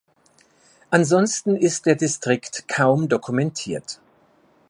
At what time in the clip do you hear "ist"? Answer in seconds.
1.55-1.85